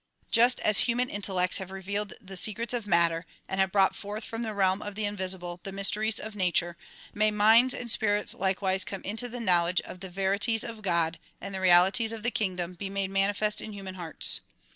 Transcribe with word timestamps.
Just 0.31 0.59
as 0.61 0.79
human 0.79 1.11
intellects 1.11 1.59
have 1.59 1.69
revealed 1.69 2.13
the 2.19 2.35
secrets 2.35 2.73
of 2.73 2.87
matter 2.87 3.23
and 3.47 3.59
have 3.59 3.71
brought 3.71 3.95
forth 3.95 4.23
from 4.23 4.41
the 4.41 4.51
realm 4.55 4.81
of 4.81 4.95
the 4.95 5.05
invisible 5.05 5.59
the 5.61 5.71
mys 5.71 5.91
teries 5.91 6.19
of 6.19 6.35
nature, 6.35 6.75
may 7.13 7.29
minds 7.29 7.75
and 7.75 7.91
spirits 7.91 8.33
likewise 8.33 8.83
come 8.83 9.03
into 9.03 9.29
the 9.29 9.39
knowledge 9.39 9.79
of 9.81 9.99
the 9.99 10.09
verities 10.09 10.63
of 10.63 10.81
God, 10.81 11.19
and 11.39 11.53
the 11.53 11.61
realities 11.61 12.11
of 12.11 12.23
the 12.23 12.31
kingdom 12.31 12.73
be 12.73 12.89
made 12.89 13.11
manifest 13.11 13.61
in 13.61 13.73
human 13.73 13.93
hearts. 13.93 14.41